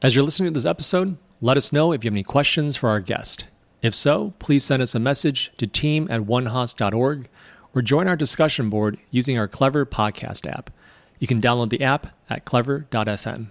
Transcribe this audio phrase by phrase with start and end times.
[0.00, 2.88] As you're listening to this episode, let us know if you have any questions for
[2.88, 3.48] our guest.
[3.82, 7.28] If so, please send us a message to team at onehaas.org
[7.74, 10.70] or join our discussion board using our Clever podcast app.
[11.18, 13.48] You can download the app at clever.fm.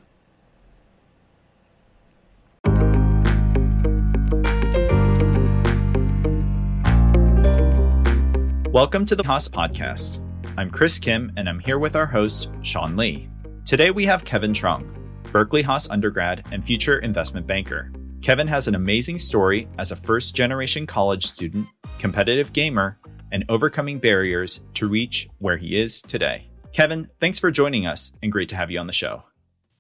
[8.71, 10.23] Welcome to the Haas Podcast.
[10.57, 13.27] I'm Chris Kim, and I'm here with our host, Sean Lee.
[13.65, 14.96] Today we have Kevin Trung,
[15.31, 17.91] Berkeley Haas undergrad and future investment banker.
[18.21, 21.67] Kevin has an amazing story as a first generation college student,
[21.99, 22.97] competitive gamer,
[23.31, 26.49] and overcoming barriers to reach where he is today.
[26.73, 29.23] Kevin, thanks for joining us and great to have you on the show.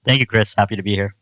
[0.05, 0.53] Thank you, Chris.
[0.57, 1.15] Happy to be here.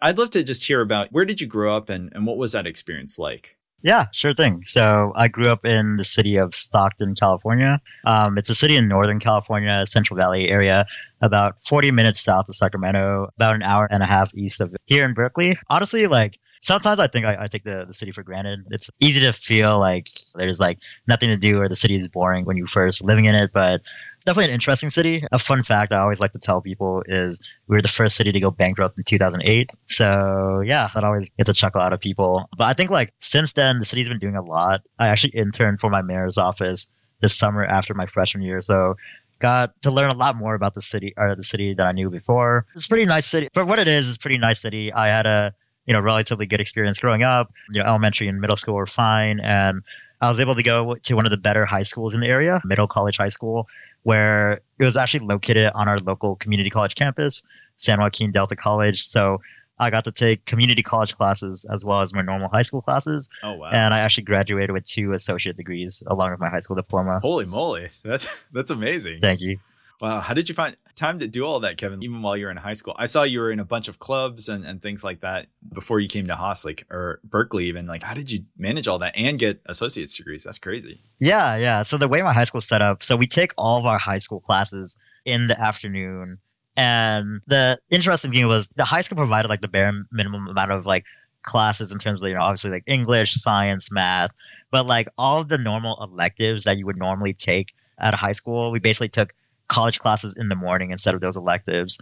[0.00, 2.52] I'd love to just hear about where did you grow up and, and what was
[2.52, 3.55] that experience like?
[3.82, 4.64] Yeah, sure thing.
[4.64, 7.80] So I grew up in the city of Stockton, California.
[8.04, 10.86] Um, it's a city in Northern California, Central Valley area,
[11.20, 15.04] about 40 minutes south of Sacramento, about an hour and a half east of here
[15.04, 15.56] in Berkeley.
[15.68, 18.64] Honestly, like sometimes I think I, I, take the, the city for granted.
[18.70, 22.44] It's easy to feel like there's like nothing to do or the city is boring
[22.44, 23.82] when you first living in it, but
[24.26, 25.24] definitely an interesting city.
[25.30, 28.32] A fun fact I always like to tell people is we were the first city
[28.32, 29.70] to go bankrupt in 2008.
[29.86, 32.48] So yeah, that always gets a chuckle out of people.
[32.56, 34.82] But I think like since then, the city's been doing a lot.
[34.98, 36.88] I actually interned for my mayor's office
[37.20, 38.60] this summer after my freshman year.
[38.60, 38.96] So
[39.38, 42.10] got to learn a lot more about the city or the city that I knew
[42.10, 42.66] before.
[42.74, 43.48] It's a pretty nice city.
[43.54, 44.92] For what it is, it's a pretty nice city.
[44.92, 45.54] I had a
[45.86, 47.52] you know relatively good experience growing up.
[47.70, 49.82] You know, elementary and middle school were fine, and
[50.20, 52.60] I was able to go to one of the better high schools in the area,
[52.64, 53.68] Middle College High School,
[54.02, 57.42] where it was actually located on our local community college campus,
[57.76, 59.06] San Joaquin Delta College.
[59.06, 59.40] So
[59.78, 63.28] I got to take community college classes as well as my normal high school classes.
[63.42, 63.70] Oh wow!
[63.70, 67.20] And I actually graduated with two associate degrees along with my high school diploma.
[67.20, 69.20] Holy moly, that's that's amazing.
[69.20, 69.58] Thank you.
[70.00, 72.02] Wow, how did you find time to do all that, Kevin?
[72.02, 73.98] Even while you were in high school, I saw you were in a bunch of
[73.98, 77.66] clubs and, and things like that before you came to Haas, like or Berkeley.
[77.66, 80.44] Even like, how did you manage all that and get associate's degrees?
[80.44, 81.00] That's crazy.
[81.18, 81.82] Yeah, yeah.
[81.82, 84.18] So the way my high school set up, so we take all of our high
[84.18, 86.38] school classes in the afternoon,
[86.76, 90.84] and the interesting thing was the high school provided like the bare minimum amount of
[90.84, 91.04] like
[91.42, 94.30] classes in terms of you know obviously like English, science, math,
[94.70, 98.32] but like all of the normal electives that you would normally take at a high
[98.32, 99.32] school, we basically took
[99.68, 101.98] college classes in the morning instead of those electives.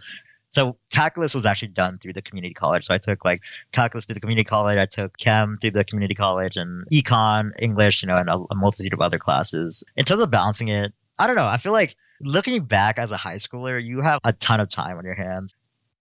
[0.51, 2.85] So calculus was actually done through the community college.
[2.85, 3.43] So I took like
[3.73, 4.77] calculus through the community college.
[4.77, 8.55] I took chem through the community college and econ, English, you know, and a, a
[8.55, 9.83] multitude of other classes.
[9.97, 11.45] In terms of balancing it, I don't know.
[11.45, 14.97] I feel like looking back as a high schooler, you have a ton of time
[14.97, 15.55] on your hands.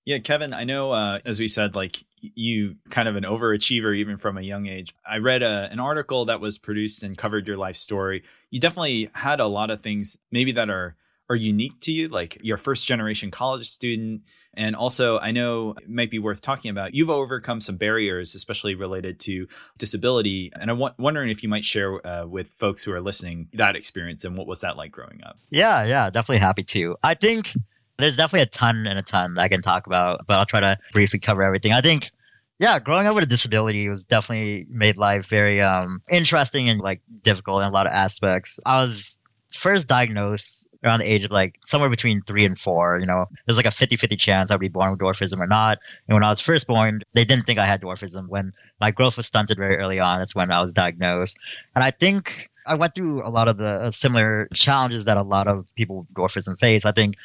[0.05, 4.19] Yeah, Kevin, I know, uh, as we said, like you kind of an overachiever even
[4.19, 4.95] from a young age.
[5.05, 8.23] I read a, uh, an article that was produced and covered your life story.
[8.51, 10.95] You definitely had a lot of things maybe that are
[11.29, 14.23] are unique to you, like your first generation college student.
[14.57, 16.95] And also, I know it might be worth talking about.
[16.95, 19.49] You've overcome some barriers, especially related to
[19.79, 20.53] disability.
[20.55, 23.75] And I'm w- wondering if you might share uh, with folks who are listening that
[23.75, 25.39] experience and what was that like growing up?
[25.51, 26.97] Yeah, yeah, definitely happy to.
[27.03, 27.53] I think
[27.97, 30.79] there's definitely a ton and a ton I can talk about, but I'll try to
[30.93, 31.73] briefly cover everything.
[31.73, 32.11] I think
[32.59, 37.01] yeah, growing up with a disability was definitely made life very um, interesting and like
[37.23, 38.61] difficult in a lot of aspects.
[38.65, 39.19] I was
[39.51, 42.99] first diagnosed around the age of like somewhere between three and four.
[42.99, 45.79] You know, there's like a 50 50 chance I'd be born with dwarfism or not.
[46.09, 48.29] And when I was first born, they didn't think I had dwarfism.
[48.29, 51.39] When my growth was stunted very early on, that's when I was diagnosed.
[51.75, 55.23] And I think I went through a lot of the uh, similar challenges that a
[55.23, 56.85] lot of people with dwarfism face.
[56.85, 57.17] I think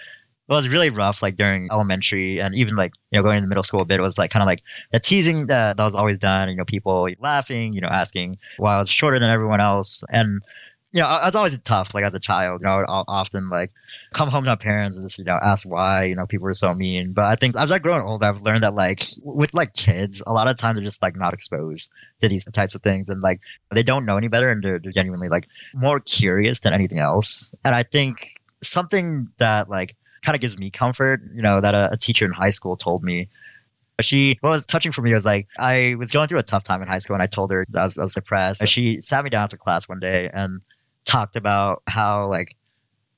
[0.49, 3.63] it was really rough like during elementary and even like you know going into middle
[3.63, 6.17] school a bit it was like kind of like the teasing that, that was always
[6.17, 10.03] done you know people laughing you know asking why i was shorter than everyone else
[10.09, 10.41] and
[10.91, 13.71] you know, I was always tough, like as a child, you know, I'd often like
[14.11, 16.55] come home to my parents and just, you know, ask why, you know, people were
[16.55, 17.13] so mean.
[17.13, 20.33] But I think as I've grown older, I've learned that like with like kids, a
[20.33, 21.91] lot of times they're just like not exposed
[22.21, 23.39] to these types of things and like
[23.69, 27.53] they don't know any better and they're, they're genuinely like more curious than anything else.
[27.63, 31.93] And I think something that like kind of gives me comfort, you know, that a,
[31.93, 33.29] a teacher in high school told me
[34.01, 36.81] she what was touching for me was like I was going through a tough time
[36.81, 38.61] in high school and I told her I was, I was depressed.
[38.61, 40.61] And she sat me down after class one day and
[41.09, 42.55] talked about how like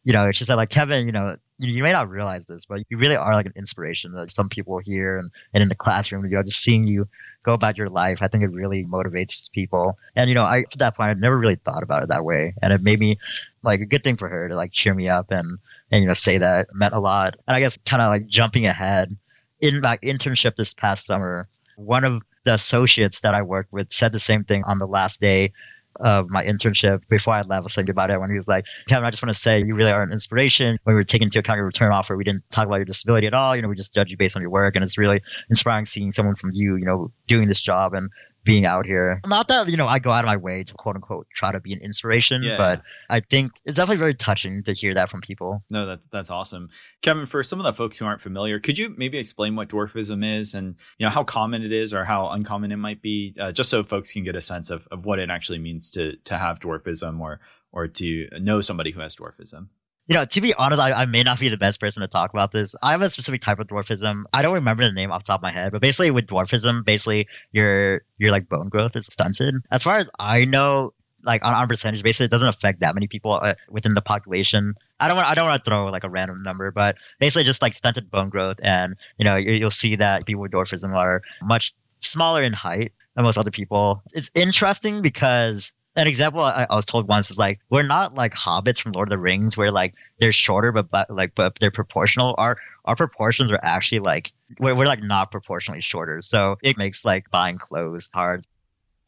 [0.03, 2.81] you know she said like Kevin, you know you, you may not realize this, but
[2.89, 6.23] you really are like an inspiration to some people here and, and in the classroom.
[6.25, 7.07] You know, just seeing you
[7.43, 9.97] go about your life, I think it really motivates people.
[10.15, 12.53] And you know, I at that point I never really thought about it that way,
[12.61, 13.19] and it made me
[13.61, 15.59] like a good thing for her to like cheer me up and
[15.91, 17.35] and you know say that meant a lot.
[17.47, 19.15] And I guess kind of like jumping ahead
[19.59, 24.11] in my internship this past summer, one of the associates that I worked with said
[24.11, 25.53] the same thing on the last day
[25.99, 28.65] of my internship before I left, I was thinking about it when he was like,
[28.87, 30.77] Kevin, I just want to say you really are an inspiration.
[30.83, 33.27] When we were taking into account your return offer, we didn't talk about your disability
[33.27, 33.55] at all.
[33.55, 34.75] You know, we just judge you based on your work.
[34.75, 38.09] And it's really inspiring seeing someone from you, you know, doing this job and
[38.43, 39.21] being out here.
[39.25, 41.59] Not that, you know, I go out of my way to quote unquote try to
[41.59, 42.57] be an inspiration, Yeah.
[42.57, 45.63] but I think it's definitely very touching to hear that from people.
[45.69, 46.69] No, that that's awesome.
[47.01, 50.25] Kevin, for some of the folks who aren't familiar, could you maybe explain what dwarfism
[50.39, 53.51] is and you know how common it is or how uncommon it might be, uh,
[53.51, 56.37] just so folks can get a sense of, of what it actually means to to
[56.37, 57.39] have dwarfism or
[57.71, 59.67] or to know somebody who has dwarfism.
[60.11, 62.33] You know, to be honest, I, I may not be the best person to talk
[62.33, 62.75] about this.
[62.83, 64.23] I have a specific type of dwarfism.
[64.33, 66.83] I don't remember the name off the top of my head, but basically with dwarfism,
[66.83, 69.55] basically your your like bone growth is stunted.
[69.71, 70.93] As far as I know,
[71.23, 74.75] like on, on percentage basis, it doesn't affect that many people uh, within the population.
[74.99, 77.61] I don't want I don't want to throw like a random number, but basically just
[77.61, 81.21] like stunted bone growth, and you know you, you'll see that people with dwarfism are
[81.41, 84.03] much smaller in height than most other people.
[84.11, 88.33] It's interesting because an example I, I was told once is like we're not like
[88.33, 91.71] hobbits from Lord of the Rings where like they're shorter but, but like but they're
[91.71, 92.35] proportional.
[92.37, 97.03] Our our proportions are actually like we're, we're like not proportionally shorter, so it makes
[97.05, 98.45] like buying clothes hard.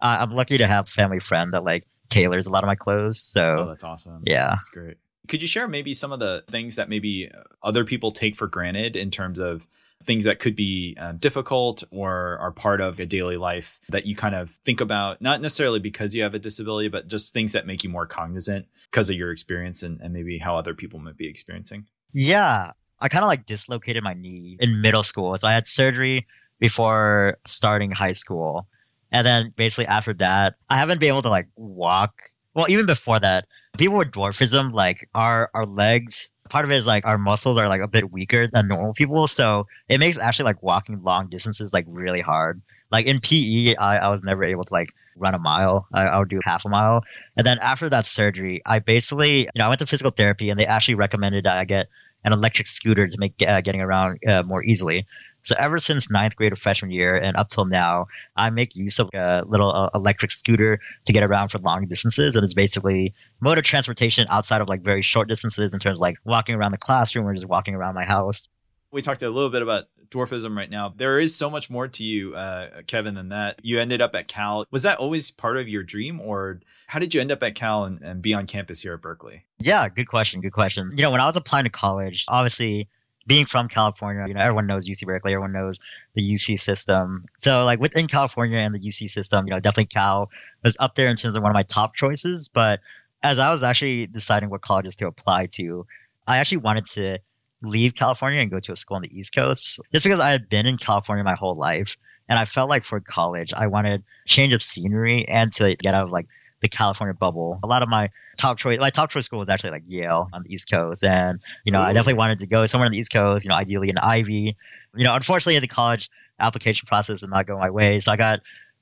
[0.01, 2.75] Uh, I'm lucky to have a family friend that like tailors a lot of my
[2.75, 4.23] clothes, Oh, so that's awesome.
[4.25, 4.49] yeah.
[4.49, 4.97] That's great.
[5.29, 7.31] Could you share maybe some of the things that maybe
[7.63, 9.65] other people take for granted in terms of
[10.05, 14.15] things that could be um, difficult or are part of a daily life that you
[14.15, 17.65] kind of think about, not necessarily because you have a disability, but just things that
[17.65, 21.17] make you more cognizant because of your experience and, and maybe how other people might
[21.17, 21.85] be experiencing?
[22.13, 25.37] Yeah, I kind of like dislocated my knee in middle school.
[25.37, 26.27] So I had surgery
[26.59, 28.67] before starting high school.
[29.11, 32.13] And then basically after that, I haven't been able to like walk.
[32.53, 33.47] Well, even before that,
[33.77, 37.67] people with dwarfism, like our, our legs, part of it is like our muscles are
[37.67, 39.27] like a bit weaker than normal people.
[39.27, 42.61] So it makes actually like walking long distances like really hard.
[42.91, 45.87] Like in PE, I, I was never able to like run a mile.
[45.93, 47.03] I, I would do half a mile.
[47.35, 50.59] And then after that surgery, I basically, you know, I went to physical therapy and
[50.59, 51.87] they actually recommended that I get
[52.23, 55.07] an electric scooter to make uh, getting around uh, more easily.
[55.43, 58.99] So ever since ninth grade or freshman year and up till now, I make use
[58.99, 63.13] of a little uh, electric scooter to get around for long distances, and it's basically
[63.41, 66.71] mode of transportation outside of like very short distances in terms of like walking around
[66.71, 68.47] the classroom or just walking around my house.
[68.91, 70.93] We talked a little bit about dwarfism right now.
[70.95, 73.59] There is so much more to you, uh, Kevin, than that.
[73.63, 74.65] You ended up at Cal.
[74.71, 77.85] Was that always part of your dream, or how did you end up at Cal
[77.85, 79.43] and, and be on campus here at Berkeley?
[79.59, 80.41] Yeah, good question.
[80.41, 80.91] Good question.
[80.95, 82.87] You know, when I was applying to college, obviously
[83.25, 85.79] being from California, you know, everyone knows UC Berkeley, everyone knows
[86.13, 87.25] the UC system.
[87.39, 90.29] So like within California and the UC system, you know, definitely Cal
[90.63, 92.49] was up there in terms of one of my top choices.
[92.49, 92.79] But
[93.21, 95.85] as I was actually deciding what colleges to apply to,
[96.27, 97.19] I actually wanted to
[97.63, 100.49] leave California and go to a school on the East Coast just because I had
[100.49, 101.97] been in California my whole life.
[102.29, 106.05] And I felt like for college, I wanted change of scenery and to get out
[106.05, 106.27] of like
[106.63, 107.59] the California bubble.
[107.61, 110.43] A lot of my top choice, my top choice school was actually like Yale on
[110.43, 113.11] the East Coast, and you know I definitely wanted to go somewhere on the East
[113.11, 113.45] Coast.
[113.45, 114.55] You know, ideally an Ivy.
[114.95, 118.39] You know, unfortunately, the college application process did not go my way, so I got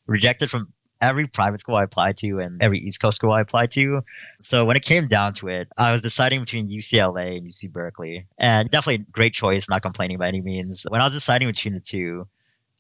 [0.08, 3.72] rejected from every private school I applied to and every East Coast school I applied
[3.72, 4.02] to.
[4.40, 8.28] So when it came down to it, I was deciding between UCLA and UC Berkeley,
[8.38, 9.68] and definitely great choice.
[9.68, 10.86] Not complaining by any means.
[10.88, 12.28] When I was deciding between the two.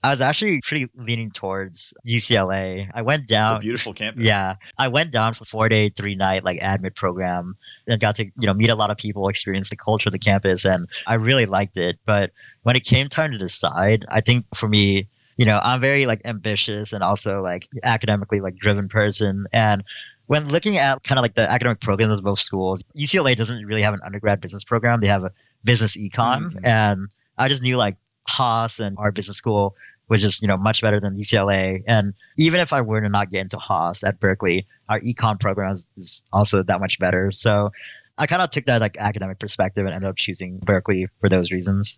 [0.03, 2.89] I was actually pretty leaning towards UCLA.
[2.93, 3.43] I went down.
[3.43, 4.23] It's a beautiful campus.
[4.23, 7.55] yeah, I went down for four day, three night like admit program
[7.87, 10.19] and got to you know meet a lot of people, experience the culture of the
[10.19, 11.99] campus, and I really liked it.
[12.05, 12.31] But
[12.63, 15.07] when it came time to decide, I think for me,
[15.37, 19.83] you know, I'm very like ambitious and also like academically like driven person, and
[20.25, 23.81] when looking at kind of like the academic programs of both schools, UCLA doesn't really
[23.83, 24.99] have an undergrad business program.
[25.01, 25.31] They have a
[25.63, 26.59] business econ, Mhm.
[26.65, 27.97] and I just knew like
[28.27, 29.75] Haas and our business school
[30.11, 31.81] was is you know much better than UCLA.
[31.87, 35.73] And even if I were to not get into Haas at Berkeley, our econ program
[35.73, 37.31] is, is also that much better.
[37.31, 37.71] So
[38.17, 41.51] I kind of took that like academic perspective and ended up choosing Berkeley for those
[41.51, 41.97] reasons.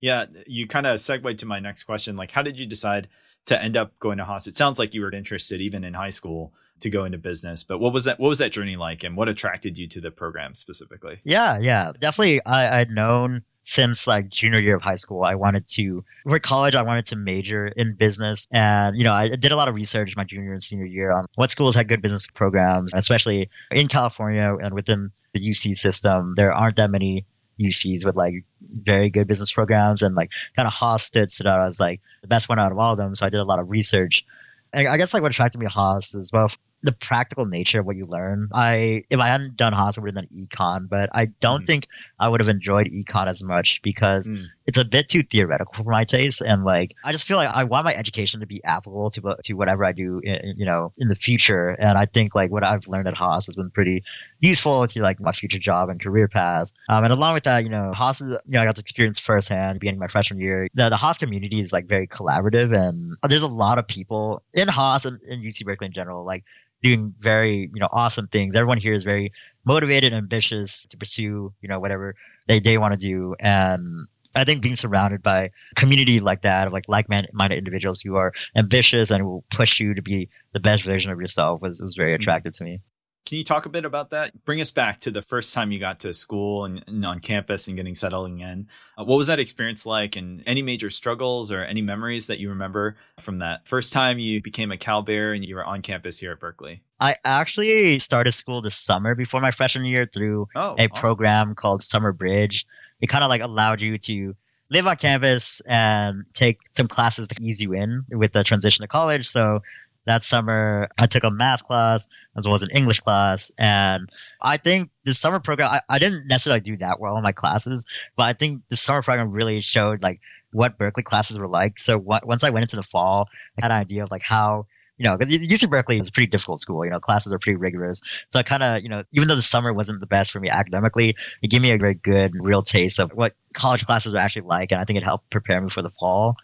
[0.00, 2.14] Yeah, you kind of segued to my next question.
[2.14, 3.08] Like, how did you decide
[3.46, 4.46] to end up going to Haas?
[4.46, 7.78] It sounds like you were interested even in high school to go into business, but
[7.78, 8.20] what was that?
[8.20, 11.20] What was that journey like, and what attracted you to the program specifically?
[11.24, 12.44] Yeah, yeah, definitely.
[12.44, 16.76] I, I'd known since like junior year of high school, I wanted to for college.
[16.76, 20.14] I wanted to major in business, and you know, I did a lot of research
[20.16, 24.56] my junior and senior year on what schools had good business programs, especially in California
[24.62, 26.34] and within the UC system.
[26.36, 27.26] There aren't that many
[27.60, 31.66] UCs with like very good business programs, and like kind of Haas stood stood out
[31.66, 33.16] as like the best one out of all of them.
[33.16, 34.24] So I did a lot of research.
[34.72, 36.52] And I guess like what attracted me to Haas is well,
[36.82, 38.48] the practical nature of what you learn.
[38.52, 41.66] I if I hadn't done Haas, I would have done econ, but I don't mm.
[41.66, 44.44] think I would have enjoyed econ as much because mm.
[44.66, 46.42] it's a bit too theoretical for my taste.
[46.42, 49.54] And like, I just feel like I want my education to be applicable to to
[49.54, 51.70] whatever I do, in, you know, in the future.
[51.70, 54.04] And I think like what I've learned at Haas has been pretty
[54.40, 56.70] useful to like my future job and career path.
[56.88, 59.18] Um, and along with that, you know, Haas is, you know, I got to experience
[59.18, 60.68] firsthand beginning my freshman year.
[60.74, 64.68] The, the Haas community is like very collaborative and there's a lot of people in
[64.68, 66.44] Haas and in UC Berkeley in general, like
[66.86, 68.54] doing very, you know, awesome things.
[68.54, 69.32] Everyone here is very
[69.64, 72.14] motivated and ambitious to pursue, you know, whatever
[72.46, 73.34] they, they want to do.
[73.40, 78.32] And I think being surrounded by community like that, of like like-minded individuals who are
[78.54, 82.14] ambitious and will push you to be the best version of yourself was, was very
[82.14, 82.22] mm-hmm.
[82.22, 82.80] attractive to me.
[83.26, 84.44] Can you talk a bit about that?
[84.44, 87.66] Bring us back to the first time you got to school and, and on campus
[87.66, 88.68] and getting settling in.
[88.96, 92.48] Uh, what was that experience like, and any major struggles or any memories that you
[92.50, 96.20] remember from that first time you became a Cal Bear and you were on campus
[96.20, 96.82] here at Berkeley?
[97.00, 100.90] I actually started school this summer before my freshman year through oh, a awesome.
[100.92, 102.64] program called Summer Bridge.
[103.00, 104.36] It kind of like allowed you to
[104.70, 108.88] live on campus and take some classes to ease you in with the transition to
[108.88, 109.28] college.
[109.28, 109.62] So
[110.06, 113.50] that summer I took a math class as well as an English class.
[113.58, 114.08] And
[114.40, 117.84] I think the summer program, I, I didn't necessarily do that well in my classes,
[118.16, 120.20] but I think the summer program really showed like
[120.52, 121.78] what Berkeley classes were like.
[121.78, 124.66] So what, once I went into the fall, I had an idea of like how
[124.98, 126.84] you know, because UC Berkeley is a pretty difficult school.
[126.84, 128.00] You know, classes are pretty rigorous.
[128.30, 130.48] So I kind of, you know, even though the summer wasn't the best for me
[130.48, 134.46] academically, it gave me a very good, real taste of what college classes are actually
[134.46, 136.36] like, and I think it helped prepare me for the fall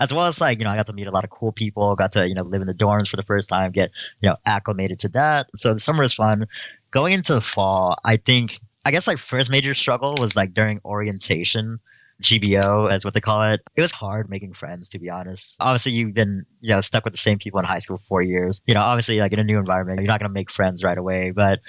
[0.00, 1.94] as well as like you know I got to meet a lot of cool people,
[1.94, 3.90] got to you know live in the dorms for the first time, get
[4.20, 5.48] you know acclimated to that.
[5.54, 6.46] So the summer was fun.
[6.90, 10.80] Going into the fall, I think I guess like first major struggle was like during
[10.84, 11.78] orientation.
[12.22, 13.62] GBO, as what they call it.
[13.74, 15.56] It was hard making friends, to be honest.
[15.58, 18.20] Obviously, you've been, you know, stuck with the same people in high school for four
[18.20, 18.60] years.
[18.66, 20.98] You know, obviously, like in a new environment, you're not going to make friends right
[20.98, 21.30] away.
[21.30, 21.60] But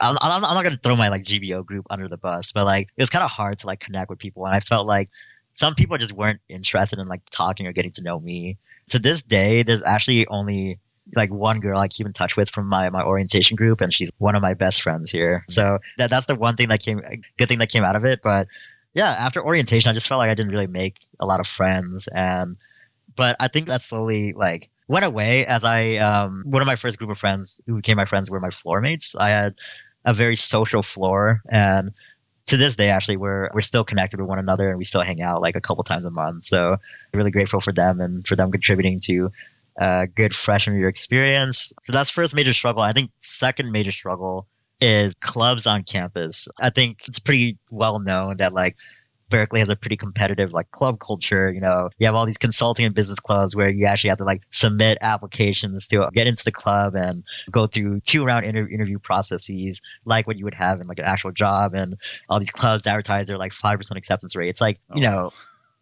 [0.00, 2.52] I'm, I'm, not to throw my like GBO group under the bus.
[2.52, 4.46] But like, it was kind of hard to like connect with people.
[4.46, 5.10] And I felt like
[5.58, 8.58] some people just weren't interested in like talking or getting to know me.
[8.90, 10.78] To this day, there's actually only
[11.16, 14.10] like one girl I keep in touch with from my, my orientation group, and she's
[14.18, 15.44] one of my best friends here.
[15.50, 17.00] So that that's the one thing that came
[17.36, 18.20] good thing that came out of it.
[18.22, 18.46] But
[18.94, 22.08] yeah, after orientation, I just felt like I didn't really make a lot of friends,
[22.08, 22.56] and
[23.16, 26.98] but I think that slowly like went away as I um one of my first
[26.98, 29.16] group of friends who became my friends were my floor mates.
[29.18, 29.56] I had
[30.04, 31.92] a very social floor and
[32.48, 35.22] to this day, actually, we're we're still connected with one another and we still hang
[35.22, 36.44] out like a couple times a month.
[36.44, 36.76] So
[37.14, 39.30] really grateful for them and for them contributing to
[39.76, 41.72] a good freshman year experience.
[41.84, 42.82] So that's first major struggle.
[42.82, 44.46] I think second major struggle
[44.80, 46.48] is clubs on campus.
[46.58, 48.76] I think it's pretty well known that like
[49.28, 51.50] Berkeley has a pretty competitive like club culture.
[51.50, 54.24] You know, you have all these consulting and business clubs where you actually have to
[54.24, 58.98] like submit applications to get into the club and go through two round inter- interview
[58.98, 61.74] processes like what you would have in like an actual job.
[61.74, 61.96] And
[62.28, 64.48] all these clubs advertise their like five percent acceptance rate.
[64.48, 65.10] It's like oh, you oh.
[65.10, 65.30] know.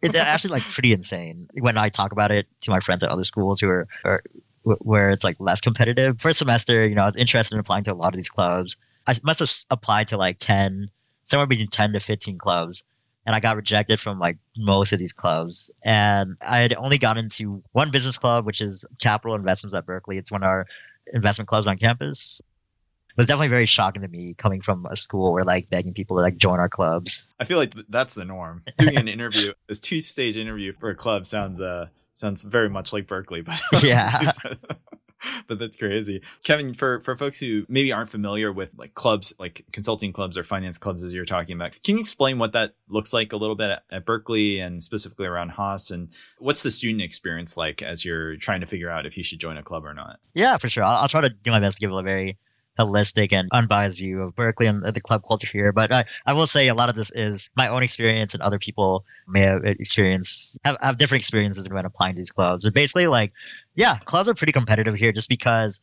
[0.01, 3.25] it's actually like pretty insane when I talk about it to my friends at other
[3.25, 4.23] schools who are, are
[4.63, 6.19] where it's like less competitive.
[6.19, 8.75] First semester, you know, I was interested in applying to a lot of these clubs.
[9.07, 10.91] I must have applied to like 10,
[11.23, 12.83] somewhere between 10 to 15 clubs
[13.27, 15.69] and I got rejected from like most of these clubs.
[15.83, 20.17] And I had only gotten into one business club, which is Capital Investments at Berkeley.
[20.17, 20.65] It's one of our
[21.13, 22.41] investment clubs on campus.
[23.09, 26.15] It was definitely very shocking to me coming from a school where like begging people
[26.15, 27.27] to like join our clubs.
[27.37, 28.63] I feel like that's the norm.
[28.77, 31.87] Doing an interview, this two stage interview for a club sounds uh
[32.19, 34.31] sounds very much like Berkeley, but yeah.
[35.47, 36.21] but that's crazy.
[36.43, 40.43] Kevin, for, for folks who maybe aren't familiar with like clubs, like consulting clubs or
[40.43, 43.55] finance clubs, as you're talking about, can you explain what that looks like a little
[43.55, 45.91] bit at, at Berkeley and specifically around Haas?
[45.91, 46.09] And
[46.39, 49.57] what's the student experience like as you're trying to figure out if you should join
[49.57, 50.19] a club or not?
[50.33, 50.83] Yeah, for sure.
[50.83, 52.37] I'll, I'll try to do my best to give a very
[52.77, 55.71] holistic and unbiased view of Berkeley and the club culture here.
[55.71, 58.59] But I, I will say a lot of this is my own experience and other
[58.59, 62.63] people may have experienced, have, have different experiences when applying to these clubs.
[62.63, 63.33] But basically, like,
[63.75, 65.81] yeah, clubs are pretty competitive here just because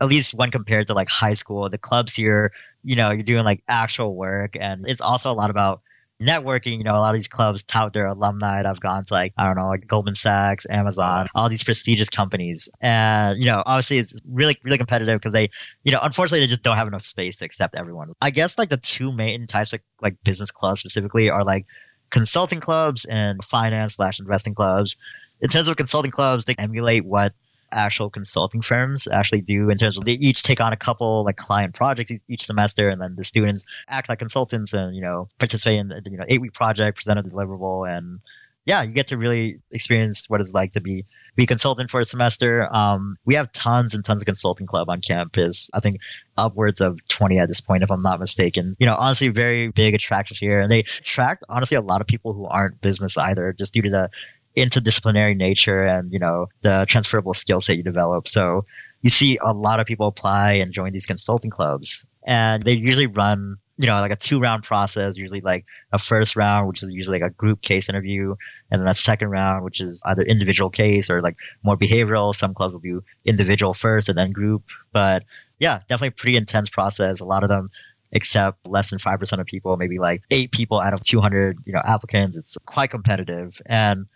[0.00, 3.44] at least when compared to like high school, the clubs here, you know, you're doing
[3.44, 5.82] like actual work and it's also a lot about
[6.24, 9.14] networking, you know, a lot of these clubs tout their alumni that have gone to
[9.14, 12.68] like, I don't know, like Goldman Sachs, Amazon, all these prestigious companies.
[12.80, 15.50] And, you know, obviously it's really, really competitive because they,
[15.82, 18.08] you know, unfortunately they just don't have enough space to accept everyone.
[18.20, 21.66] I guess like the two main types of like business clubs specifically are like
[22.10, 24.96] consulting clubs and finance slash investing clubs.
[25.40, 27.34] In terms of consulting clubs, they emulate what
[27.74, 31.36] actual consulting firms actually do in terms of they each take on a couple like
[31.36, 35.78] client projects each semester and then the students act like consultants and you know participate
[35.78, 38.20] in you know eight week project present a deliverable and
[38.66, 41.04] yeah, you get to really experience what it's like to be
[41.36, 42.66] be consultant for a semester.
[42.72, 45.68] Um, we have tons and tons of consulting club on campus.
[45.74, 45.98] I think
[46.36, 48.76] upwards of 20 at this point, if I'm not mistaken.
[48.78, 50.60] You know, honestly, very big attraction here.
[50.60, 53.90] And they attract, honestly, a lot of people who aren't business either, just due to
[53.90, 54.10] the
[54.56, 58.28] interdisciplinary nature and, you know, the transferable skills that you develop.
[58.28, 58.66] So
[59.02, 62.06] you see a lot of people apply and join these consulting clubs.
[62.26, 66.36] And they usually run you know, like a two round process, usually like a first
[66.36, 68.36] round, which is usually like a group case interview,
[68.70, 72.34] and then a second round, which is either individual case or like more behavioral.
[72.34, 74.62] Some clubs will do individual first and then group.
[74.92, 75.24] But
[75.58, 77.20] yeah, definitely pretty intense process.
[77.20, 77.66] A lot of them
[78.14, 81.82] accept less than 5% of people, maybe like eight people out of 200, you know,
[81.84, 82.36] applicants.
[82.36, 83.60] It's quite competitive.
[83.66, 84.06] And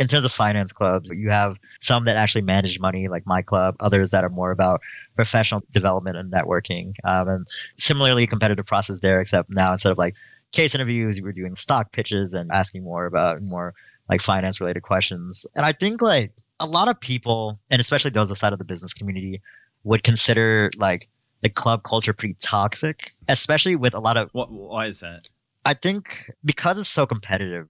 [0.00, 3.76] in terms of finance clubs, you have some that actually manage money, like my club,
[3.80, 4.80] others that are more about
[5.14, 6.94] professional development and networking.
[7.04, 10.14] Um, and similarly, competitive process there, except now instead of like
[10.52, 13.74] case interviews, we're doing stock pitches and asking more about more
[14.08, 15.44] like finance related questions.
[15.54, 18.94] And I think like a lot of people, and especially those outside of the business
[18.94, 19.42] community,
[19.84, 21.08] would consider like
[21.42, 24.30] the club culture pretty toxic, especially with a lot of.
[24.32, 25.28] What, why is that?
[25.62, 27.68] I think because it's so competitive,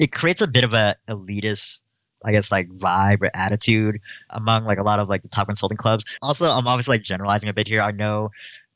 [0.00, 1.80] it creates a bit of a elitist
[2.24, 5.78] I guess like vibe or attitude among like a lot of like the top consulting
[5.78, 6.04] clubs.
[6.20, 7.80] Also, I'm obviously like generalizing a bit here.
[7.80, 8.30] I know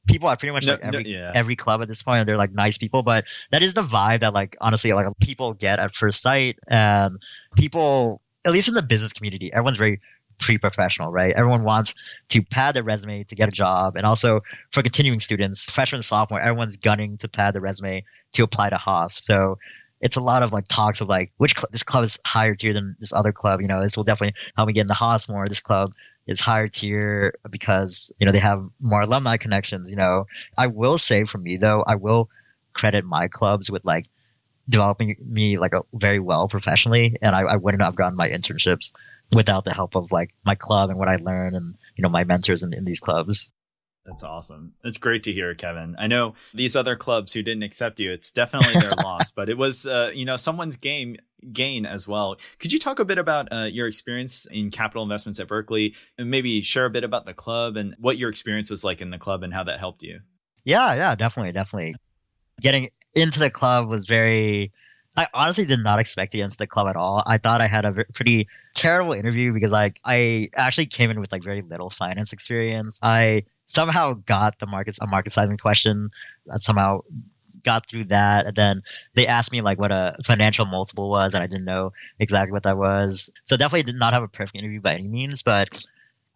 [0.06, 1.32] people are pretty much no, like every no, yeah.
[1.34, 4.20] every club at this point and they're like nice people, but that is the vibe
[4.20, 6.58] that like honestly like people get at first sight.
[6.66, 7.18] And
[7.54, 10.00] people at least in the business community, everyone's very
[10.38, 11.32] pre-professional, right?
[11.32, 11.94] Everyone wants
[12.30, 14.40] to pad their resume to get a job, and also
[14.72, 19.22] for continuing students, freshman, sophomore, everyone's gunning to pad their resume to apply to Haas.
[19.22, 19.58] So
[20.04, 22.74] it's a lot of like talks of like which cl- this club is higher tier
[22.74, 23.62] than this other club.
[23.62, 25.48] You know, this will definitely help me get in the Haas more.
[25.48, 25.88] This club
[26.26, 29.90] is higher tier because you know they have more alumni connections.
[29.90, 30.26] You know,
[30.58, 32.28] I will say for me though, I will
[32.74, 34.06] credit my clubs with like
[34.68, 38.92] developing me like a very well professionally, and I, I wouldn't have gotten my internships
[39.34, 42.24] without the help of like my club and what I learned and you know my
[42.24, 43.48] mentors in, in these clubs.
[44.06, 44.74] That's awesome.
[44.84, 45.96] It's great to hear, Kevin.
[45.98, 49.56] I know these other clubs who didn't accept you, it's definitely their loss, but it
[49.56, 51.16] was, uh, you know, someone's game
[51.52, 52.36] gain as well.
[52.58, 56.30] Could you talk a bit about uh, your experience in capital investments at Berkeley and
[56.30, 59.18] maybe share a bit about the club and what your experience was like in the
[59.18, 60.20] club and how that helped you?
[60.64, 61.94] Yeah, yeah, definitely, definitely.
[62.60, 64.72] Getting into the club was very
[65.16, 67.22] I honestly did not expect to get into the club at all.
[67.24, 71.30] I thought I had a pretty terrible interview because like I actually came in with
[71.30, 72.98] like very little finance experience.
[73.00, 76.10] I somehow got the market a market sizing question.
[76.52, 77.00] I somehow
[77.62, 78.82] got through that, and then
[79.14, 82.64] they asked me like what a financial multiple was, and I didn't know exactly what
[82.64, 83.30] that was.
[83.46, 85.80] So definitely did not have a perfect interview by any means, but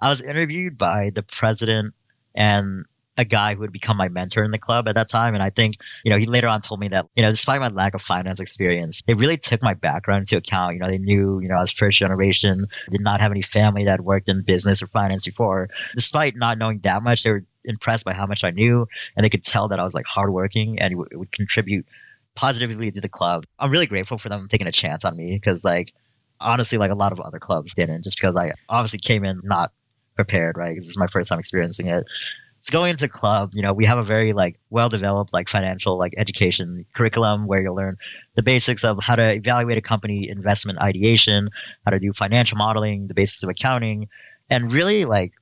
[0.00, 1.94] I was interviewed by the president
[2.34, 2.86] and
[3.18, 5.34] a guy who had become my mentor in the club at that time.
[5.34, 7.68] And I think, you know, he later on told me that, you know, despite my
[7.68, 10.74] lack of finance experience, they really took my background into account.
[10.74, 13.86] You know, they knew, you know, I was first generation, did not have any family
[13.86, 15.68] that worked in business or finance before.
[15.96, 19.30] Despite not knowing that much, they were impressed by how much I knew and they
[19.30, 21.86] could tell that I was like hardworking and it, w- it would contribute
[22.36, 23.44] positively to the club.
[23.58, 25.92] I'm really grateful for them taking a chance on me because like
[26.40, 29.72] honestly like a lot of other clubs didn't just because I obviously came in not
[30.14, 30.70] prepared, right?
[30.70, 32.04] Because this is my first time experiencing it.
[32.60, 35.96] So going into club, you know, we have a very like well developed like financial
[35.96, 37.96] like education curriculum where you'll learn
[38.34, 41.50] the basics of how to evaluate a company investment ideation,
[41.84, 44.08] how to do financial modeling, the basics of accounting,
[44.50, 45.32] and really like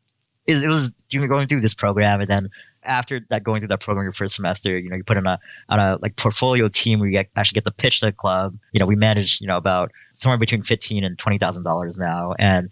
[0.46, 0.92] it, it was
[1.26, 2.50] going through this program and then
[2.82, 5.40] after that going through that program your first semester you know you put in a
[5.68, 8.56] on a like portfolio team where you actually get to pitch to the club.
[8.72, 12.34] You know we manage you know about somewhere between fifteen and twenty thousand dollars now
[12.38, 12.70] and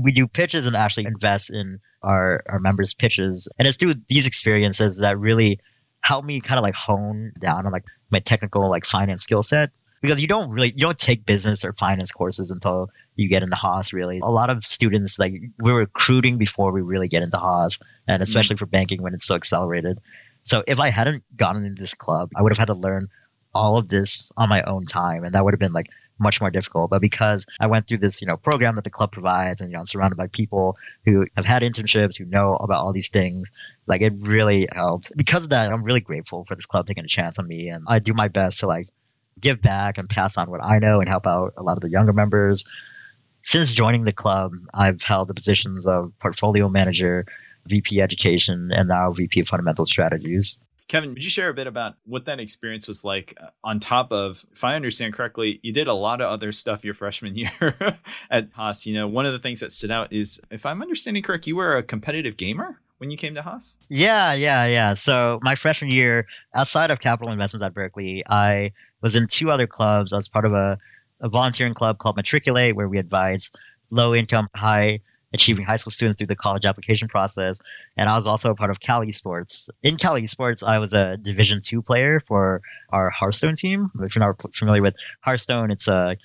[0.00, 4.26] we do pitches and actually invest in our our members' pitches, and it's through these
[4.26, 5.60] experiences that really
[6.00, 9.70] help me kind of like hone down on like my technical like finance skill set
[10.00, 13.56] because you don't really you don't take business or finance courses until you get into
[13.56, 14.20] Haas really.
[14.22, 18.54] A lot of students like we're recruiting before we really get into Haas and especially
[18.54, 18.60] mm-hmm.
[18.60, 19.98] for banking when it's so accelerated.
[20.44, 23.08] So if I hadn't gotten into this club, I would have had to learn
[23.52, 26.50] all of this on my own time and that would have been like much more
[26.50, 26.90] difficult.
[26.90, 29.74] But because I went through this, you know, program that the club provides and, you
[29.74, 33.48] know, I'm surrounded by people who have had internships, who know about all these things,
[33.86, 35.12] like it really helped.
[35.16, 37.68] Because of that, I'm really grateful for this club taking a chance on me.
[37.68, 38.88] And I do my best to like
[39.38, 41.90] give back and pass on what I know and help out a lot of the
[41.90, 42.64] younger members.
[43.42, 47.26] Since joining the club, I've held the positions of portfolio manager,
[47.66, 50.56] VP education, and now VP of fundamental strategies.
[50.88, 54.12] Kevin, would you share a bit about what that experience was like uh, on top
[54.12, 57.98] of, if I understand correctly, you did a lot of other stuff your freshman year
[58.30, 58.86] at Haas.
[58.86, 61.56] You know, one of the things that stood out is, if I'm understanding correct, you
[61.56, 63.76] were a competitive gamer when you came to Haas?
[63.88, 64.94] Yeah, yeah, yeah.
[64.94, 68.72] So my freshman year, outside of capital investments at Berkeley, I
[69.02, 70.12] was in two other clubs.
[70.12, 70.78] I was part of a
[71.20, 73.50] a volunteering club called Matriculate, where we advise
[73.90, 75.00] low income, high
[75.36, 77.60] achieving high school students through the college application process.
[77.96, 79.68] And I was also a part of Cal Esports.
[79.82, 83.90] In Cal Esports, I was a Division two player for our Hearthstone team.
[84.00, 86.16] If you're not familiar with Hearthstone, it's a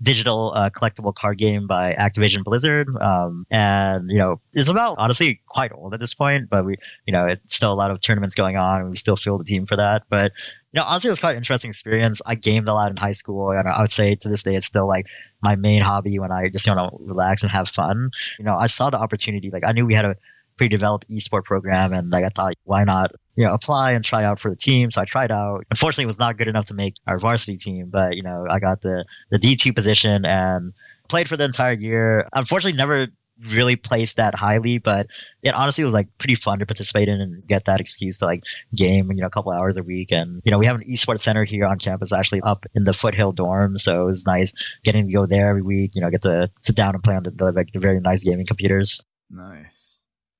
[0.00, 2.88] digital uh, collectible card game by Activision Blizzard.
[3.00, 7.12] Um, and, you know, it's about honestly quite old at this point, but we, you
[7.12, 9.66] know, it's still a lot of tournaments going on and we still field the team
[9.66, 10.02] for that.
[10.10, 10.32] But,
[10.72, 12.20] you know, honestly, it was quite an interesting experience.
[12.24, 14.66] I gamed a lot in high school and I would say to this day, it's
[14.66, 15.06] still like
[15.40, 18.10] my main hobby when I just want to relax and have fun.
[18.38, 20.16] You know, I saw the opportunity, like I knew we had a
[20.56, 24.24] pretty developed esport program and like I thought, why not you know, apply and try
[24.24, 24.90] out for the team.
[24.90, 25.66] So I tried out.
[25.70, 28.58] Unfortunately, it was not good enough to make our varsity team, but you know, I
[28.58, 30.72] got the the D2 position and
[31.08, 32.28] played for the entire year.
[32.32, 33.08] Unfortunately, never
[33.50, 35.08] really placed that highly, but
[35.42, 38.44] it honestly was like pretty fun to participate in and get that excuse to like
[38.74, 40.10] game, you know, a couple hours a week.
[40.10, 42.94] And, you know, we have an esports center here on campus actually up in the
[42.94, 43.76] foothill dorm.
[43.76, 46.76] So it was nice getting to go there every week, you know, get to sit
[46.76, 49.02] down and play on the, the, like, the very nice gaming computers.
[49.28, 49.95] Nice.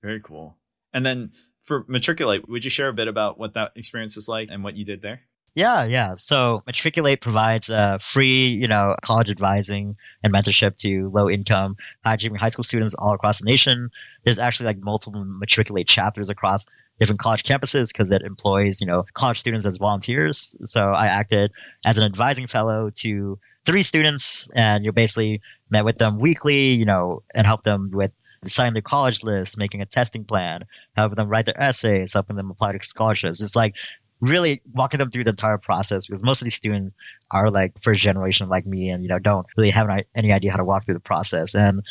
[0.06, 0.56] Very cool.
[0.94, 4.50] And then for Matriculate, would you share a bit about what that experience was like
[4.52, 5.22] and what you did there?
[5.56, 6.14] Yeah, yeah.
[6.14, 12.14] So Matriculate provides uh, free, you know, college advising and mentorship to low income, high
[12.14, 13.90] achieving high school students all across the nation.
[14.24, 16.66] There's actually like multiple Matriculate chapters across
[17.00, 20.54] different college campuses because it employs, you know, college students as volunteers.
[20.66, 21.50] So I acted
[21.84, 26.84] as an advising fellow to three students and you basically met with them weekly, you
[26.84, 28.12] know, and helped them with
[28.44, 30.64] deciding their college list, making a testing plan,
[30.96, 33.40] helping them write their essays, helping them apply to scholarships.
[33.40, 33.74] It's like
[34.20, 36.94] really walking them through the entire process because most of these students
[37.30, 40.56] are like first generation like me and you know don't really have any idea how
[40.56, 41.82] to walk through the process and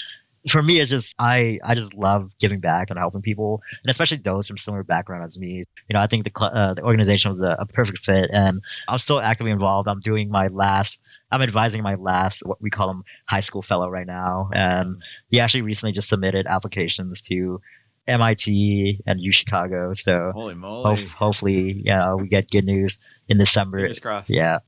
[0.47, 4.17] for me, it's just I I just love giving back and helping people, and especially
[4.17, 5.63] those from similar background as me.
[5.89, 8.99] You know, I think the uh, the organization was a, a, perfect fit, and I'm
[8.99, 9.88] still actively involved.
[9.88, 10.99] I'm doing my last.
[11.31, 15.39] I'm advising my last what we call them high school fellow right now, and he
[15.39, 17.62] actually recently just submitted applications to
[18.08, 19.93] MIT and U Chicago.
[19.93, 21.05] So holy moly!
[21.05, 23.79] Ho- hopefully, yeah, we get good news in December.
[23.79, 24.29] Fingers crossed.
[24.29, 24.60] Yeah.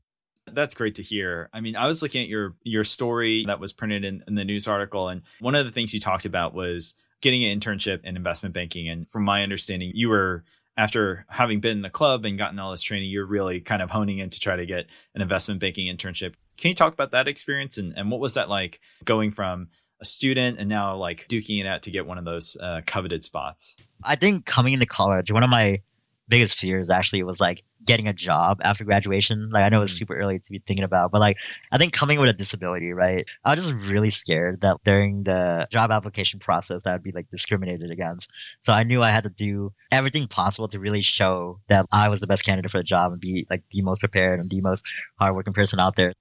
[0.54, 1.48] That's great to hear.
[1.52, 4.44] I mean, I was looking at your your story that was printed in, in the
[4.44, 8.16] news article, and one of the things you talked about was getting an internship in
[8.16, 8.88] investment banking.
[8.88, 10.44] And from my understanding, you were
[10.76, 13.90] after having been in the club and gotten all this training, you're really kind of
[13.90, 16.34] honing in to try to get an investment banking internship.
[16.56, 19.68] Can you talk about that experience and, and what was that like going from
[20.00, 23.24] a student and now like duking it out to get one of those uh, coveted
[23.24, 23.76] spots?
[24.04, 25.82] I think coming into college, one of my
[26.28, 29.50] biggest fears actually was like getting a job after graduation.
[29.50, 29.98] Like I know it's mm.
[29.98, 31.38] super early to be thinking about, but like
[31.72, 33.24] I think coming with a disability, right?
[33.44, 37.30] I was just really scared that during the job application process that I'd be like
[37.30, 38.30] discriminated against.
[38.60, 42.20] So I knew I had to do everything possible to really show that I was
[42.20, 44.84] the best candidate for the job and be like the most prepared and the most
[45.18, 46.12] hardworking person out there.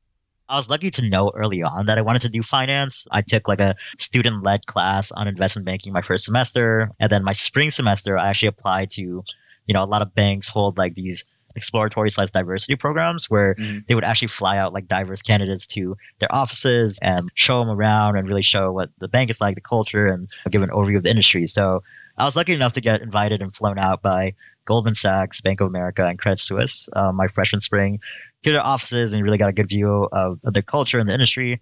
[0.49, 3.05] I was lucky to know early on that I wanted to do finance.
[3.11, 6.91] I took like a student led class on investment banking my first semester.
[6.99, 10.47] And then my spring semester, I actually applied to, you know, a lot of banks
[10.47, 11.25] hold like these
[11.57, 13.85] exploratory slash diversity programs where mm.
[13.87, 18.17] they would actually fly out like diverse candidates to their offices and show them around
[18.17, 21.03] and really show what the bank is like, the culture, and give an overview of
[21.03, 21.47] the industry.
[21.47, 21.83] So
[22.17, 25.67] I was lucky enough to get invited and flown out by Goldman Sachs, Bank of
[25.67, 27.99] America, and Credit Suisse uh, my freshman spring
[28.43, 31.13] to their offices and really got a good view of, of their culture and the
[31.13, 31.61] industry.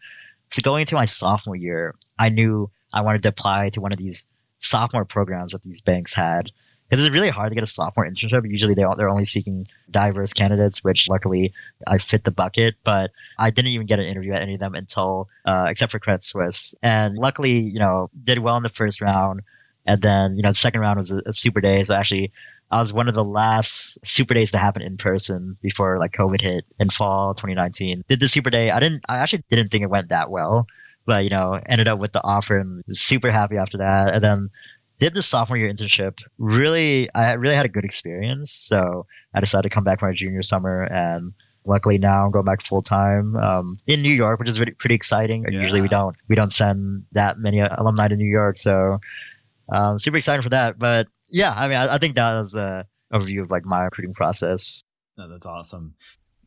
[0.51, 3.97] So going into my sophomore year, I knew I wanted to apply to one of
[3.97, 4.25] these
[4.59, 6.51] sophomore programs that these banks had
[6.95, 8.49] because it's really hard to get a sophomore internship.
[8.49, 11.53] Usually they they're only seeking diverse candidates, which luckily
[11.85, 12.75] I fit the bucket.
[12.85, 15.99] But I didn't even get an interview at any of them until uh, except for
[15.99, 19.41] Credit Suisse, and luckily you know did well in the first round,
[19.85, 21.83] and then you know the second round was a, a super day.
[21.83, 22.31] So actually.
[22.71, 26.41] I was one of the last super days to happen in person before like COVID
[26.41, 28.03] hit in fall 2019.
[28.09, 28.71] Did the super day.
[28.71, 29.05] I didn't.
[29.07, 30.65] I actually didn't think it went that well,
[31.05, 34.15] but you know, ended up with the offer and super happy after that.
[34.15, 34.49] And then
[34.99, 36.19] did the sophomore year internship.
[36.37, 38.51] Really, I really had a good experience.
[38.51, 41.33] So I decided to come back for my junior summer, and
[41.65, 44.95] luckily now I'm going back full time um, in New York, which is really, pretty
[44.95, 45.45] exciting.
[45.49, 45.61] Yeah.
[45.61, 48.99] Usually we don't we don't send that many alumni to New York, so
[49.71, 50.77] um, super excited for that.
[50.79, 54.13] But yeah, I mean, I, I think that was a overview of like my recruiting
[54.13, 54.81] process.
[55.17, 55.95] No, that's awesome.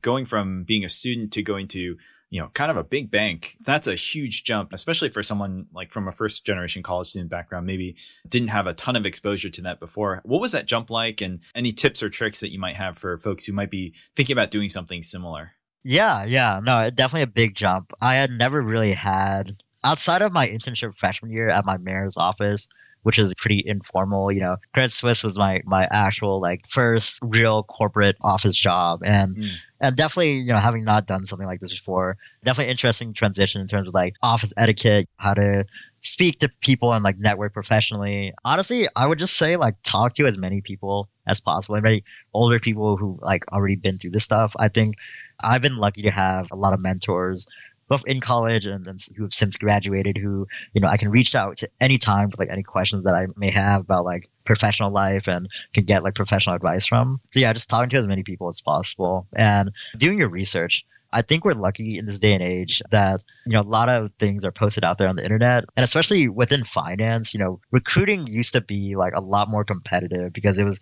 [0.02, 1.96] Going from being a student to going to
[2.30, 5.92] you know, kind of a big bank, that's a huge jump, especially for someone like
[5.92, 7.96] from a first generation college student background, maybe
[8.28, 10.20] didn't have a ton of exposure to that before.
[10.24, 11.20] What was that jump like?
[11.20, 14.34] And any tips or tricks that you might have for folks who might be thinking
[14.34, 15.52] about doing something similar?
[15.84, 17.92] Yeah, yeah, no, definitely a big jump.
[18.00, 22.68] I had never really had, outside of my internship freshman year at my mayor's office,
[23.08, 24.30] which is pretty informal.
[24.30, 29.34] You know, Credit Suisse was my my actual like first real corporate office job, and
[29.34, 29.50] mm.
[29.80, 33.66] and definitely you know having not done something like this before, definitely interesting transition in
[33.66, 35.64] terms of like office etiquette, how to
[36.02, 38.34] speak to people and like network professionally.
[38.44, 41.76] Honestly, I would just say like talk to as many people as possible.
[41.76, 44.54] And maybe older people who like already been through this stuff.
[44.58, 44.96] I think
[45.40, 47.46] I've been lucky to have a lot of mentors
[47.88, 51.34] both in college and, and who have since graduated who you know i can reach
[51.34, 54.90] out to any time with like any questions that i may have about like professional
[54.90, 58.22] life and can get like professional advice from so yeah just talking to as many
[58.22, 62.42] people as possible and doing your research I think we're lucky in this day and
[62.42, 65.64] age that, you know, a lot of things are posted out there on the internet.
[65.76, 70.32] And especially within finance, you know, recruiting used to be like a lot more competitive
[70.32, 70.80] because it was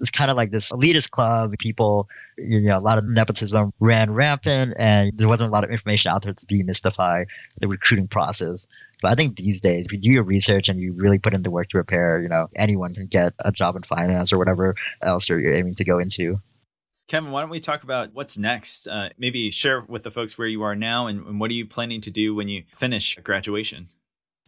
[0.00, 1.54] it's kind of like this elitist club.
[1.58, 5.70] People, you know, a lot of nepotism ran rampant, and there wasn't a lot of
[5.70, 7.26] information out there to demystify
[7.60, 8.66] the recruiting process.
[9.00, 11.42] But I think these days, if you do your research and you really put in
[11.42, 14.74] the work to prepare, you know, anyone can get a job in finance or whatever
[15.02, 16.40] else you're, you're aiming to go into.
[17.08, 18.86] Kevin, why don't we talk about what's next?
[18.86, 21.66] Uh, maybe share with the folks where you are now and, and what are you
[21.66, 23.88] planning to do when you finish graduation?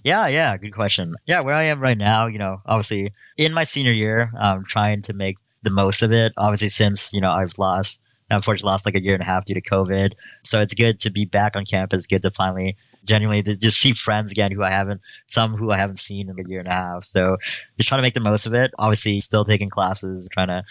[0.05, 1.15] Yeah, yeah, good question.
[1.27, 5.01] Yeah, where I am right now, you know, obviously in my senior year, I'm trying
[5.03, 6.35] to make the most of it.
[6.37, 7.99] Obviously, since you know I've lost,
[8.31, 10.13] unfortunately, lost like a year and a half due to COVID.
[10.45, 12.07] So it's good to be back on campus.
[12.07, 15.79] Good to finally, genuinely, to just see friends again who I haven't, some who I
[15.79, 17.05] haven't seen in a year and a half.
[17.05, 17.39] So
[17.79, 18.73] just trying to make the most of it.
[18.79, 20.65] Obviously, still taking classes, trying to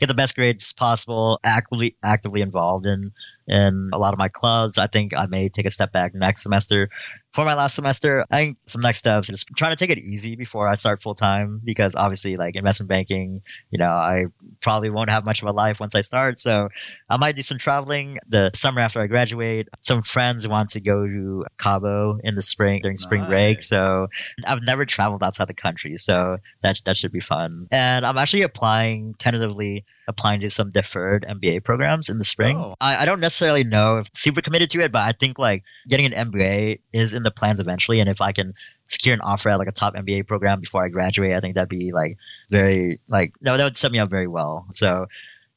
[0.00, 3.12] get the best grades possible, actively actively involved in
[3.50, 4.78] in a lot of my clubs.
[4.78, 6.88] I think I may take a step back next semester
[7.32, 8.24] for my last semester.
[8.30, 11.14] I think some next steps is trying to take it easy before I start full
[11.14, 14.26] time because obviously like investment banking, you know, I
[14.60, 16.38] probably won't have much of a life once I start.
[16.38, 16.68] So
[17.08, 19.68] I might do some traveling the summer after I graduate.
[19.82, 23.30] Some friends want to go to Cabo in the spring during spring nice.
[23.30, 23.64] break.
[23.64, 24.08] So
[24.46, 25.96] I've never traveled outside the country.
[25.96, 27.66] So that that should be fun.
[27.72, 32.56] And I'm actually applying tentatively applying to some deferred MBA programs in the spring.
[32.58, 32.74] Oh.
[32.80, 36.06] I, I don't necessarily know if super committed to it, but I think like getting
[36.06, 38.00] an MBA is in the plans eventually.
[38.00, 38.54] And if I can
[38.88, 41.68] secure an offer at like a top MBA program before I graduate, I think that'd
[41.68, 42.18] be like
[42.50, 44.66] very like no, that would set me up very well.
[44.72, 45.06] So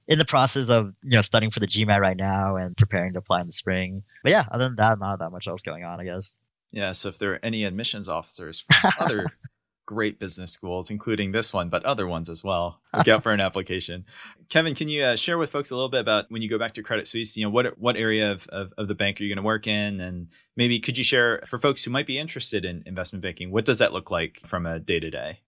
[0.07, 3.19] in the process of you know studying for the GMAT right now and preparing to
[3.19, 4.03] apply in the spring.
[4.21, 6.37] But yeah, other than that, not that much else going on, I guess.
[6.71, 9.27] Yeah, so if there are any admissions officers from other
[9.85, 12.79] great business schools, including this one, but other ones as well.
[12.97, 14.05] Look out for an application.
[14.49, 16.73] Kevin, can you uh, share with folks a little bit about when you go back
[16.73, 17.35] to Credit Suisse?
[17.37, 19.67] You know, what what area of, of, of the bank are you going to work
[19.67, 23.51] in, and maybe could you share for folks who might be interested in investment banking,
[23.51, 25.39] what does that look like from a day to day?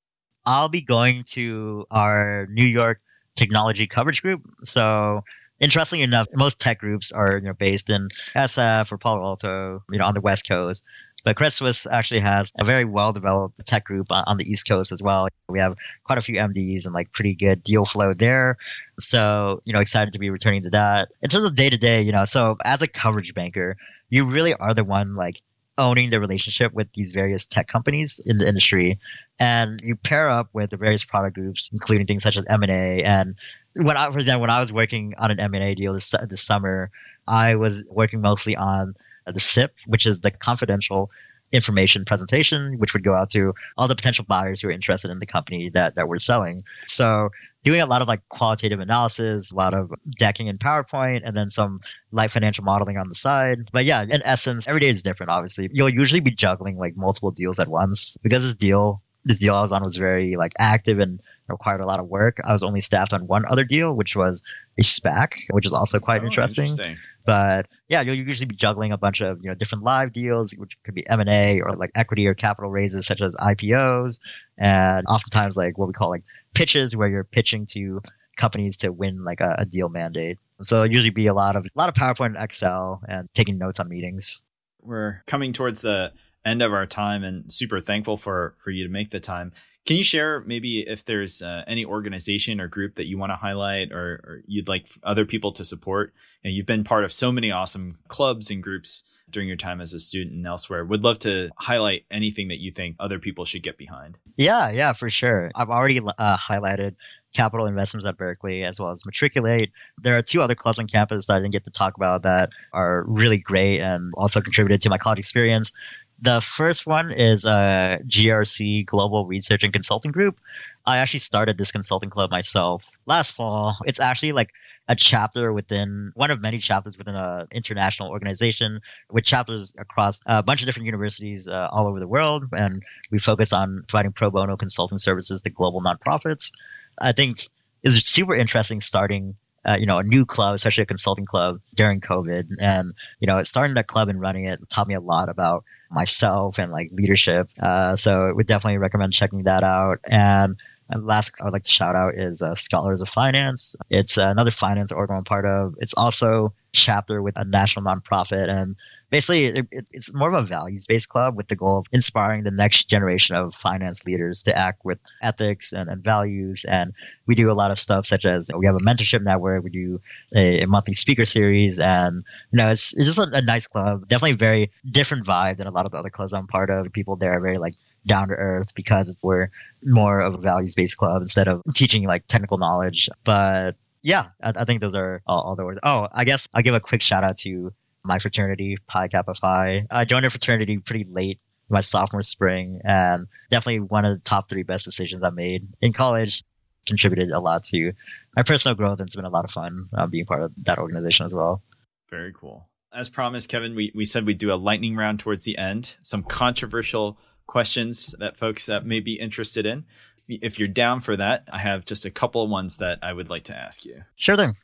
[0.45, 3.01] I'll be going to our New York
[3.35, 4.41] technology coverage group.
[4.63, 5.23] So
[5.59, 9.99] interestingly enough, most tech groups are you know based in SF or Palo Alto, you
[9.99, 10.83] know, on the West Coast.
[11.25, 14.91] But Credit Suisse actually has a very well developed tech group on, the East Coast
[14.91, 15.27] as well.
[15.49, 18.57] We have quite a few MDs and like pretty good deal flow there.
[18.99, 21.09] So, you know, excited to be returning to that.
[21.23, 23.75] In terms of day to day, you know, so as a coverage banker,
[24.09, 25.41] you really are the one like
[25.77, 28.99] owning the relationship with these various tech companies in the industry
[29.39, 33.35] and you pair up with the various product groups including things such as m&a and
[33.75, 36.89] when i for example when i was working on an m&a deal this, this summer
[37.27, 41.11] i was working mostly on the CIP, which is the confidential
[41.51, 45.19] information presentation, which would go out to all the potential buyers who are interested in
[45.19, 46.63] the company that, that we're selling.
[46.85, 47.29] So
[47.63, 51.49] doing a lot of like qualitative analysis, a lot of decking in PowerPoint, and then
[51.49, 53.69] some light financial modeling on the side.
[53.71, 55.69] But yeah, in essence, every day is different, obviously.
[55.71, 59.61] You'll usually be juggling like multiple deals at once because this deal this deal I
[59.63, 62.39] was on was very like active and required a lot of work.
[62.43, 64.41] I was only staffed on one other deal, which was
[64.79, 66.65] a SPAC, which is also quite oh, interesting.
[66.65, 66.97] interesting.
[67.25, 70.77] But yeah, you'll usually be juggling a bunch of you know different live deals, which
[70.83, 74.19] could be M and A or like equity or capital raises, such as IPOs,
[74.57, 78.01] and oftentimes like what we call like pitches, where you're pitching to
[78.37, 80.37] companies to win like a, a deal mandate.
[80.63, 83.57] So it usually be a lot of a lot of PowerPoint and Excel and taking
[83.57, 84.41] notes on meetings.
[84.81, 86.13] We're coming towards the
[86.45, 89.51] end of our time and super thankful for for you to make the time.
[89.85, 93.35] Can you share maybe if there's uh, any organization or group that you want to
[93.35, 96.11] highlight or, or you'd like other people to support?
[96.41, 99.81] You know, you've been part of so many awesome clubs and groups during your time
[99.81, 100.83] as a student and elsewhere.
[100.85, 104.17] Would love to highlight anything that you think other people should get behind.
[104.37, 105.51] Yeah, yeah, for sure.
[105.53, 106.95] I've already uh, highlighted
[107.35, 109.71] capital investments at Berkeley as well as Matriculate.
[110.01, 112.49] There are two other clubs on campus that I didn't get to talk about that
[112.73, 115.71] are really great and also contributed to my college experience.
[116.19, 120.39] The first one is a GRC Global Research and Consulting Group.
[120.85, 123.75] I actually started this consulting club myself last fall.
[123.85, 124.51] It's actually like
[124.87, 130.43] a chapter within one of many chapters within an international organization with chapters across a
[130.43, 132.45] bunch of different universities uh, all over the world.
[132.51, 136.51] And we focus on providing pro bono consulting services to global nonprofits.
[136.99, 137.49] I think
[137.83, 141.99] it's super interesting starting uh, you know, a new club, especially a consulting club during
[142.01, 142.47] COVID.
[142.59, 146.59] And, you know, starting that club and running it taught me a lot about myself
[146.59, 147.49] and like leadership.
[147.59, 149.99] Uh, so I would definitely recommend checking that out.
[150.05, 153.75] And and last I would like to shout out is uh, Scholars of Finance.
[153.89, 155.75] It's another finance org I'm part of.
[155.79, 158.75] It's also chapter with a national nonprofit, and
[159.15, 162.43] basically it, it, it's more of a values based club with the goal of inspiring
[162.43, 166.65] the next generation of finance leaders to act with ethics and, and values.
[166.67, 166.91] And
[167.25, 169.63] we do a lot of stuff such as we have a mentorship network.
[169.63, 170.01] We do
[170.35, 174.05] a, a monthly speaker series, and you know it's, it's just a, a nice club.
[174.09, 176.91] Definitely very different vibe than a lot of the other clubs I'm part of.
[176.91, 177.75] People there are very like
[178.05, 179.49] down to earth because we're
[179.81, 183.09] more of a values based club instead of teaching like technical knowledge.
[183.23, 185.79] But yeah, I, I think those are all, all the words.
[185.83, 187.71] Oh, I guess I'll give a quick shout out to
[188.05, 189.87] my fraternity, Pi Kappa Phi.
[189.89, 191.39] I joined a fraternity pretty late
[191.69, 195.93] my sophomore spring and definitely one of the top three best decisions I made in
[195.93, 196.43] college.
[196.85, 197.93] Contributed a lot to
[198.35, 200.77] my personal growth and it's been a lot of fun uh, being part of that
[200.77, 201.63] organization as well.
[202.11, 202.69] Very cool.
[202.93, 205.97] As promised, Kevin, we, we said we'd do a lightning round towards the end.
[206.03, 209.85] Some controversial questions that folks uh, may be interested in.
[210.27, 213.29] If you're down for that, I have just a couple of ones that I would
[213.29, 214.03] like to ask you.
[214.15, 214.55] Sure thing.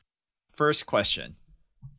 [0.52, 1.38] First question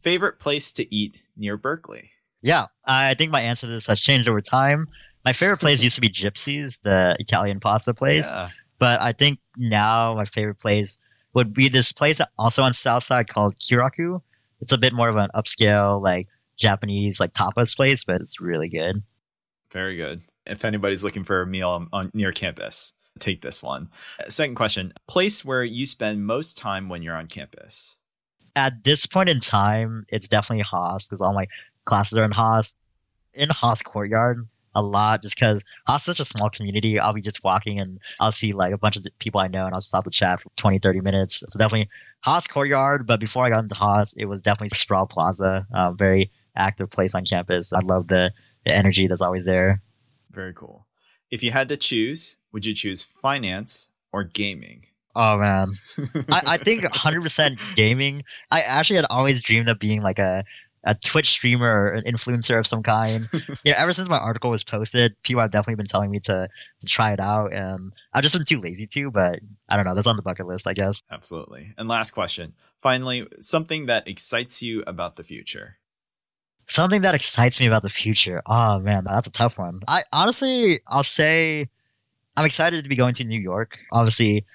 [0.01, 2.11] Favorite place to eat near Berkeley?
[2.43, 4.89] Yeah, I think my answer to this has changed over time.
[5.25, 8.31] My favorite place used to be Gypsies, the Italian pasta place.
[8.31, 8.51] Yeah.
[8.79, 10.99] But I think now my favorite place
[11.35, 14.21] would be this place also on South Side called Kiraku.
[14.61, 18.69] It's a bit more of an upscale, like Japanese, like tapas place, but it's really
[18.69, 19.03] good.
[19.71, 23.89] Very good if anybody's looking for a meal on, on, near campus, take this one.
[24.29, 27.99] Second question place where you spend most time when you're on campus.
[28.55, 31.47] At this point in time, it's definitely Haas because all my
[31.85, 32.75] classes are in Haas.
[33.35, 36.99] In Haas Courtyard, a lot just because Haas is such a small community.
[36.99, 39.75] I'll be just walking and I'll see like a bunch of people I know and
[39.75, 41.45] I'll stop to chat for 20, 30 minutes.
[41.49, 41.89] So definitely
[42.21, 43.07] Haas Courtyard.
[43.07, 47.15] But before I got into Haas, it was definitely Sproul Plaza, uh, very active place
[47.15, 47.73] on campus.
[47.73, 48.33] I love the,
[48.67, 49.83] the energy that's always there.
[50.31, 50.87] Very cool.
[51.31, 54.87] If you had to choose, would you choose finance or gaming?
[55.15, 55.73] Oh man,
[56.31, 58.25] I, I think 100% gaming.
[58.51, 60.45] I actually had always dreamed of being like a
[60.85, 63.29] a Twitch streamer or an influencer of some kind.
[63.65, 66.49] yeah, ever since my article was posted, people have definitely been telling me to,
[66.81, 69.11] to try it out, and I've just been too lazy to.
[69.11, 69.95] But I don't know.
[69.95, 71.03] That's on the bucket list, I guess.
[71.11, 71.73] Absolutely.
[71.79, 72.55] And last question.
[72.81, 75.77] Finally, something that excites you about the future.
[76.67, 78.43] Something that excites me about the future.
[78.47, 79.81] Oh man, that's a tough one.
[79.87, 81.69] I honestly, I'll say,
[82.37, 83.79] I'm excited to be going to New York.
[83.93, 84.47] Obviously,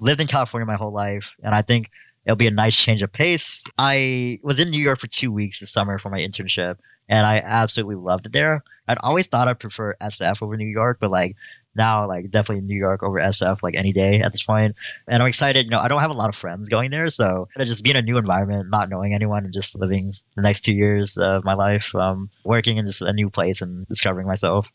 [0.00, 1.90] lived in California my whole life, and I think
[2.24, 3.64] it'll be a nice change of pace.
[3.78, 6.78] I was in New York for two weeks this summer for my internship,
[7.08, 8.64] and I absolutely loved it there.
[8.88, 11.36] I'd always thought I'd prefer SF over New York, but like
[11.74, 14.76] now like definitely New York over SF like any day at this point.
[15.06, 15.66] And I'm excited.
[15.66, 17.96] You know, I don't have a lot of friends going there, so just be in
[17.96, 21.54] a new environment, not knowing anyone, and just living the next two years of my
[21.54, 24.66] life, um, working in just a new place and discovering myself.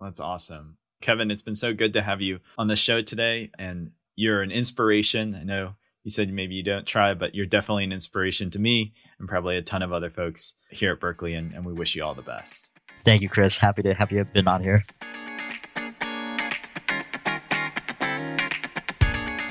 [0.00, 1.30] that's awesome, Kevin.
[1.30, 5.34] It's been so good to have you on the show today, and you're an inspiration.
[5.34, 8.92] I know you said maybe you don't try, but you're definitely an inspiration to me
[9.18, 12.04] and probably a ton of other folks here at Berkeley, and, and we wish you
[12.04, 12.70] all the best.
[13.06, 13.56] Thank you, Chris.
[13.56, 14.84] Happy to have you been on here.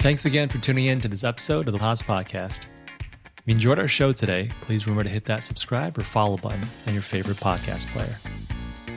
[0.01, 2.59] Thanks again for tuning in to this episode of the Haas Podcast.
[2.99, 6.61] If you enjoyed our show today, please remember to hit that subscribe or follow button
[6.85, 8.15] on your favorite podcast player.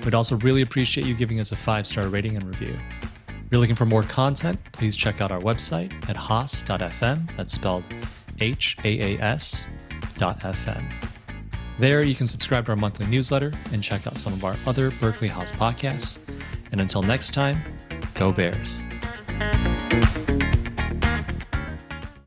[0.04, 2.76] We'd also really appreciate you giving us a five star rating and review.
[3.53, 7.37] You're looking for more content, please check out our website at haas.fm.
[7.37, 7.85] That's spelled
[8.41, 9.67] H A A S
[10.17, 10.83] dot FM.
[11.79, 14.91] There, you can subscribe to our monthly newsletter and check out some of our other
[14.93, 16.19] Berkeley Haas podcasts.
[16.71, 17.62] And until next time,
[18.15, 18.81] go Bears.